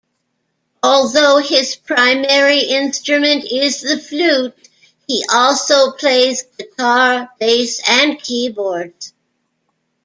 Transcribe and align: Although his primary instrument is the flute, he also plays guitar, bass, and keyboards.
Although 0.81 1.37
his 1.37 1.75
primary 1.75 2.61
instrument 2.61 3.45
is 3.51 3.81
the 3.81 3.99
flute, 3.99 4.57
he 5.07 5.23
also 5.31 5.91
plays 5.91 6.41
guitar, 6.57 7.29
bass, 7.39 7.79
and 7.87 8.19
keyboards. 8.19 9.13